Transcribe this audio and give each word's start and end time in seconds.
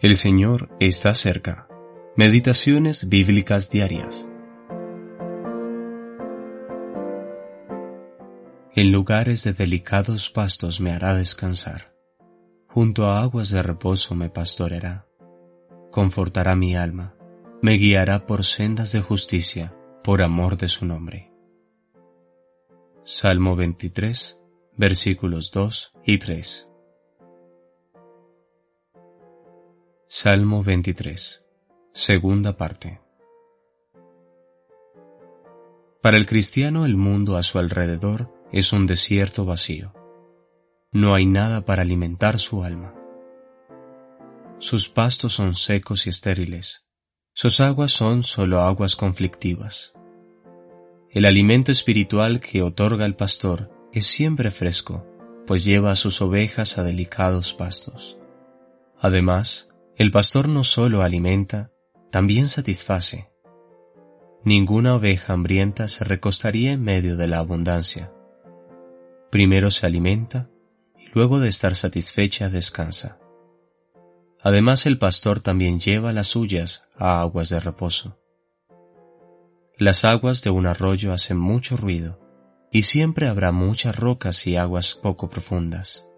El 0.00 0.16
Señor 0.16 0.74
está 0.80 1.14
cerca. 1.14 1.68
Meditaciones 2.16 3.10
bíblicas 3.10 3.70
diarias. 3.70 4.30
En 8.74 8.92
lugares 8.92 9.44
de 9.44 9.52
delicados 9.52 10.30
pastos 10.30 10.80
me 10.80 10.92
hará 10.92 11.14
descansar. 11.14 11.94
Junto 12.66 13.08
a 13.08 13.20
aguas 13.20 13.50
de 13.50 13.62
reposo 13.62 14.14
me 14.14 14.30
pastoreará. 14.30 15.06
Confortará 15.90 16.56
mi 16.56 16.76
alma. 16.76 17.14
Me 17.60 17.72
guiará 17.72 18.24
por 18.24 18.46
sendas 18.46 18.92
de 18.92 19.02
justicia, 19.02 19.74
por 20.02 20.22
amor 20.22 20.56
de 20.56 20.68
su 20.68 20.86
nombre. 20.86 21.30
Salmo 23.04 23.54
23, 23.54 24.40
versículos 24.78 25.50
2 25.50 25.92
y 26.06 26.16
3. 26.16 26.69
Salmo 30.12 30.64
23. 30.64 31.46
Segunda 31.92 32.56
parte. 32.56 33.00
Para 36.02 36.16
el 36.16 36.26
cristiano 36.26 36.84
el 36.84 36.96
mundo 36.96 37.36
a 37.36 37.44
su 37.44 37.60
alrededor 37.60 38.28
es 38.50 38.72
un 38.72 38.88
desierto 38.88 39.44
vacío. 39.44 39.94
No 40.90 41.14
hay 41.14 41.26
nada 41.26 41.64
para 41.64 41.82
alimentar 41.82 42.40
su 42.40 42.64
alma. 42.64 42.92
Sus 44.58 44.88
pastos 44.88 45.34
son 45.34 45.54
secos 45.54 46.08
y 46.08 46.10
estériles. 46.10 46.86
Sus 47.32 47.60
aguas 47.60 47.92
son 47.92 48.24
solo 48.24 48.62
aguas 48.62 48.96
conflictivas. 48.96 49.94
El 51.12 51.24
alimento 51.24 51.70
espiritual 51.70 52.40
que 52.40 52.62
otorga 52.62 53.06
el 53.06 53.14
pastor 53.14 53.70
es 53.92 54.06
siempre 54.06 54.50
fresco, 54.50 55.06
pues 55.46 55.64
lleva 55.64 55.92
a 55.92 55.96
sus 55.96 56.20
ovejas 56.20 56.78
a 56.78 56.82
delicados 56.82 57.54
pastos. 57.54 58.18
Además, 58.98 59.69
el 60.00 60.10
pastor 60.10 60.48
no 60.48 60.64
solo 60.64 61.02
alimenta, 61.02 61.72
también 62.10 62.48
satisface. 62.48 63.30
Ninguna 64.42 64.94
oveja 64.94 65.34
hambrienta 65.34 65.88
se 65.88 66.04
recostaría 66.04 66.72
en 66.72 66.82
medio 66.82 67.18
de 67.18 67.28
la 67.28 67.36
abundancia. 67.36 68.10
Primero 69.30 69.70
se 69.70 69.84
alimenta 69.84 70.48
y 70.98 71.10
luego 71.12 71.38
de 71.38 71.50
estar 71.50 71.74
satisfecha 71.74 72.48
descansa. 72.48 73.18
Además 74.40 74.86
el 74.86 74.96
pastor 74.96 75.40
también 75.40 75.80
lleva 75.80 76.14
las 76.14 76.28
suyas 76.28 76.88
a 76.96 77.20
aguas 77.20 77.50
de 77.50 77.60
reposo. 77.60 78.18
Las 79.76 80.06
aguas 80.06 80.42
de 80.42 80.48
un 80.48 80.64
arroyo 80.64 81.12
hacen 81.12 81.36
mucho 81.36 81.76
ruido 81.76 82.18
y 82.72 82.84
siempre 82.84 83.28
habrá 83.28 83.52
muchas 83.52 83.96
rocas 83.96 84.46
y 84.46 84.56
aguas 84.56 84.94
poco 84.94 85.28
profundas. 85.28 86.09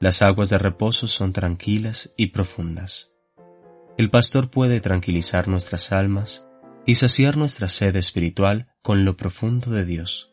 Las 0.00 0.22
aguas 0.22 0.48
de 0.48 0.58
reposo 0.58 1.08
son 1.08 1.32
tranquilas 1.32 2.12
y 2.16 2.28
profundas. 2.28 3.12
El 3.96 4.10
pastor 4.10 4.48
puede 4.48 4.80
tranquilizar 4.80 5.48
nuestras 5.48 5.90
almas 5.90 6.46
y 6.86 6.94
saciar 6.94 7.36
nuestra 7.36 7.68
sed 7.68 7.96
espiritual 7.96 8.68
con 8.82 9.04
lo 9.04 9.16
profundo 9.16 9.70
de 9.72 9.84
Dios, 9.84 10.32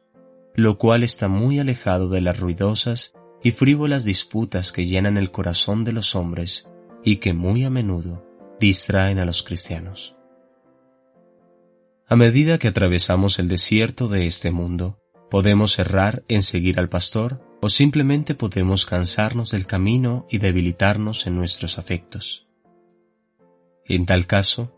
lo 0.54 0.78
cual 0.78 1.04
está 1.04 1.28
muy 1.28 1.60
alejado 1.60 2.10
de 2.10 2.22
las 2.22 2.40
ruidosas 2.40 3.14
y 3.44 3.52
frívolas 3.52 4.06
disputas 4.06 4.72
que 4.72 4.86
llenan 4.86 5.18
el 5.18 5.32
corazón 5.32 5.84
de 5.84 5.94
los 5.94 6.16
hombres 6.16 6.70
y 7.04 7.18
que 7.18 7.34
muy 7.34 7.64
a 7.64 7.70
menudo 7.72 8.26
distraen 8.60 9.20
a 9.20 9.26
los 9.26 9.42
cristianos. 9.42 10.16
A 12.08 12.16
medida 12.16 12.60
que 12.60 12.68
atravesamos 12.68 13.40
el 13.40 13.48
desierto 13.48 14.08
de 14.08 14.28
este 14.28 14.52
mundo, 14.52 15.00
podemos 15.32 15.80
errar 15.80 16.24
en 16.28 16.44
seguir 16.44 16.80
al 16.80 16.88
pastor 16.88 17.42
o 17.62 17.70
simplemente 17.70 18.36
podemos 18.36 18.86
cansarnos 18.86 19.52
del 19.52 19.66
camino 19.66 20.26
y 20.30 20.38
debilitarnos 20.38 21.28
en 21.28 21.36
nuestros 21.36 21.78
afectos. 21.78 22.48
En 23.86 24.06
tal 24.06 24.28
caso, 24.28 24.74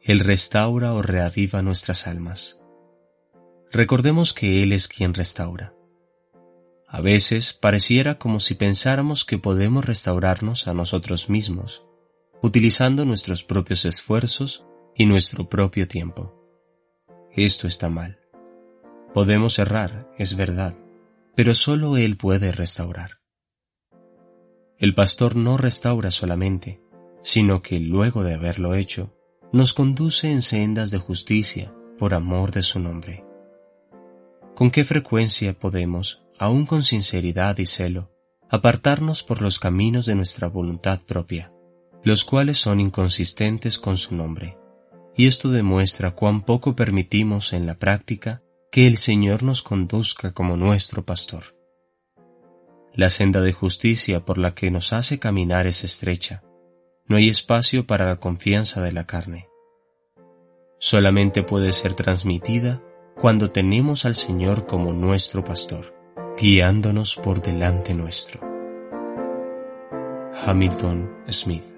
Él 0.00 0.20
restaura 0.20 0.94
o 0.94 1.02
reaviva 1.02 1.62
nuestras 1.62 2.06
almas. 2.06 2.60
Recordemos 3.72 4.32
que 4.32 4.62
Él 4.62 4.72
es 4.72 4.88
quien 4.88 5.14
restaura. 5.14 5.74
A 6.86 7.00
veces 7.00 7.52
pareciera 7.52 8.18
como 8.18 8.38
si 8.38 8.54
pensáramos 8.54 9.24
que 9.24 9.38
podemos 9.38 9.84
restaurarnos 9.84 10.68
a 10.68 10.74
nosotros 10.74 11.28
mismos, 11.28 11.84
utilizando 12.40 13.04
nuestros 13.04 13.42
propios 13.42 13.84
esfuerzos 13.84 14.64
y 14.94 15.06
nuestro 15.06 15.48
propio 15.48 15.88
tiempo. 15.88 16.40
Esto 17.32 17.66
está 17.66 17.88
mal. 17.88 18.20
Podemos 19.12 19.58
errar, 19.58 20.08
es 20.18 20.36
verdad, 20.36 20.76
pero 21.34 21.54
solo 21.54 21.96
Él 21.96 22.16
puede 22.16 22.52
restaurar. 22.52 23.18
El 24.78 24.94
pastor 24.94 25.36
no 25.36 25.56
restaura 25.56 26.10
solamente, 26.10 26.80
sino 27.22 27.62
que 27.62 27.80
luego 27.80 28.22
de 28.22 28.34
haberlo 28.34 28.74
hecho, 28.74 29.16
nos 29.52 29.72
conduce 29.72 30.30
en 30.30 30.42
sendas 30.42 30.90
de 30.90 30.98
justicia 30.98 31.74
por 31.98 32.14
amor 32.14 32.52
de 32.52 32.62
su 32.62 32.80
nombre. 32.80 33.24
¿Con 34.54 34.70
qué 34.70 34.84
frecuencia 34.84 35.58
podemos, 35.58 36.24
aun 36.38 36.66
con 36.66 36.82
sinceridad 36.82 37.58
y 37.58 37.66
celo, 37.66 38.12
apartarnos 38.50 39.22
por 39.22 39.42
los 39.42 39.58
caminos 39.58 40.06
de 40.06 40.14
nuestra 40.14 40.48
voluntad 40.48 41.00
propia, 41.02 41.52
los 42.02 42.24
cuales 42.24 42.58
son 42.58 42.78
inconsistentes 42.78 43.78
con 43.78 43.96
su 43.96 44.14
nombre? 44.14 44.58
Y 45.16 45.26
esto 45.26 45.50
demuestra 45.50 46.12
cuán 46.12 46.44
poco 46.44 46.76
permitimos 46.76 47.52
en 47.52 47.66
la 47.66 47.78
práctica 47.78 48.43
que 48.74 48.88
el 48.88 48.96
Señor 48.96 49.44
nos 49.44 49.62
conduzca 49.62 50.32
como 50.32 50.56
nuestro 50.56 51.04
pastor. 51.04 51.54
La 52.92 53.08
senda 53.08 53.40
de 53.40 53.52
justicia 53.52 54.24
por 54.24 54.36
la 54.36 54.56
que 54.56 54.72
nos 54.72 54.92
hace 54.92 55.20
caminar 55.20 55.68
es 55.68 55.84
estrecha. 55.84 56.42
No 57.06 57.16
hay 57.16 57.28
espacio 57.28 57.86
para 57.86 58.06
la 58.06 58.16
confianza 58.16 58.82
de 58.82 58.90
la 58.90 59.06
carne. 59.06 59.46
Solamente 60.80 61.44
puede 61.44 61.72
ser 61.72 61.94
transmitida 61.94 62.82
cuando 63.16 63.52
tenemos 63.52 64.06
al 64.06 64.16
Señor 64.16 64.66
como 64.66 64.92
nuestro 64.92 65.44
pastor, 65.44 65.94
guiándonos 66.36 67.14
por 67.14 67.40
delante 67.42 67.94
nuestro. 67.94 68.40
Hamilton 70.44 71.22
Smith 71.30 71.73